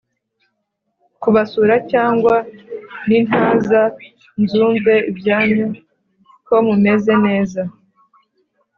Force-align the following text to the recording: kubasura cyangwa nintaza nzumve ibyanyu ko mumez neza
kubasura 1.21 1.75
cyangwa 1.91 2.35
nintaza 3.07 3.81
nzumve 4.41 4.93
ibyanyu 5.11 5.67
ko 6.45 6.55
mumez 6.65 7.05
neza 7.27 7.61